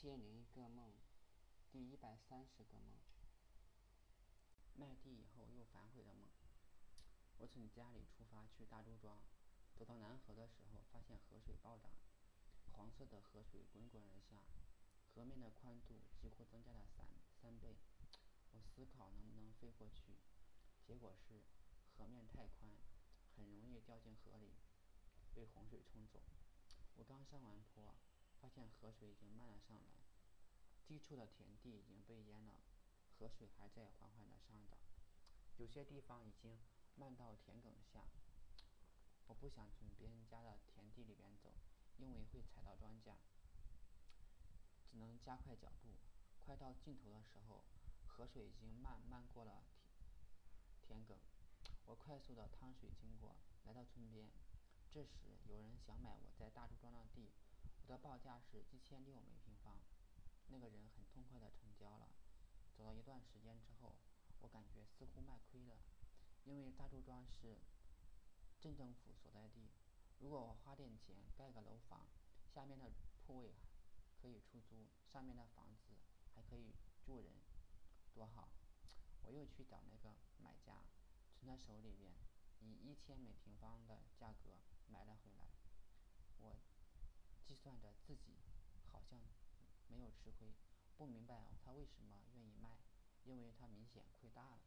[0.00, 0.94] 千零一个梦，
[1.70, 2.96] 第一百三十个梦。
[4.74, 6.30] 卖地以后又反悔的梦。
[7.36, 9.20] 我从家里出发去大朱庄，
[9.76, 11.90] 走到南河的时候，发现河水暴涨，
[12.72, 14.40] 黄色的河水滚滚而下，
[15.14, 17.04] 河面的宽度几乎增加了三
[17.42, 17.76] 三倍。
[18.52, 20.16] 我思考能不能飞过去，
[20.86, 21.42] 结果是
[21.98, 22.72] 河面太宽，
[23.36, 24.48] 很容易掉进河里，
[25.34, 26.22] 被洪水冲走。
[26.96, 27.94] 我刚上完坡。
[28.40, 30.00] 发现河水已经漫了上来，
[30.86, 32.54] 低处的田地已经被淹了，
[33.18, 34.78] 河水还在缓缓的上涨，
[35.58, 36.58] 有些地方已经
[36.96, 38.02] 漫到田埂下。
[39.26, 41.52] 我不想从别人家的田地里边走，
[41.98, 43.12] 因为会踩到庄稼，
[44.90, 45.90] 只能加快脚步。
[46.38, 47.62] 快到尽头的时候，
[48.08, 49.62] 河水已经漫漫过了
[50.88, 51.20] 田田埂，
[51.84, 53.36] 我快速的趟水经过，
[53.66, 54.30] 来到村边。
[54.92, 57.30] 这时有人想买我在大朱庄的地。
[58.00, 59.76] 报价是一千六每平方，
[60.48, 62.08] 那个人很痛快的成交了。
[62.74, 63.96] 走了一段时间之后，
[64.40, 65.76] 我感觉似乎卖亏了，
[66.44, 67.58] 因为大周庄是
[68.58, 69.68] 镇政府所在地，
[70.18, 72.08] 如果我花点钱盖个楼房，
[72.54, 72.90] 下面的
[73.26, 73.54] 铺位
[74.20, 75.92] 可以出租，上面的房子
[76.34, 76.72] 还可以
[77.04, 77.34] 住人，
[78.14, 78.48] 多好！
[79.22, 80.82] 我又去找那个买家，
[81.38, 82.10] 从他手里边
[82.60, 84.56] 以一千每平方的价格
[84.88, 85.29] 买了回。
[87.70, 88.34] 看着自己
[88.90, 89.20] 好像
[89.86, 90.52] 没有吃亏，
[90.96, 92.80] 不明白他为什么愿意卖，
[93.22, 94.59] 因为他明显亏大了。